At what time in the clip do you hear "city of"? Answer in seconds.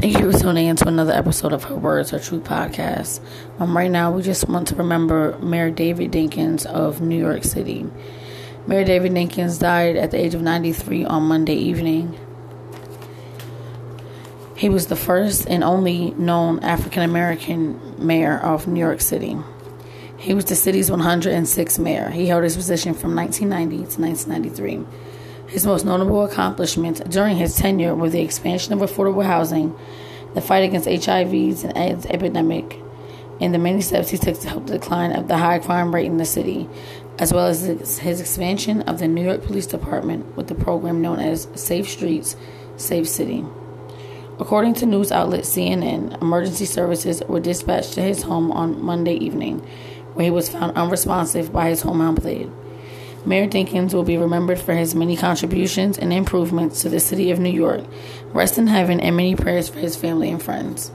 56.98-57.38